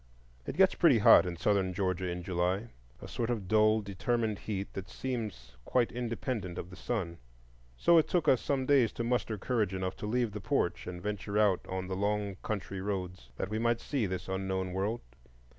[0.47, 4.89] It gets pretty hot in Southern Georgia in July,—a sort of dull, determined heat that
[4.89, 7.19] seems quite independent of the sun;
[7.77, 11.03] so it took us some days to muster courage enough to leave the porch and
[11.03, 15.01] venture out on the long country roads, that we might see this unknown world.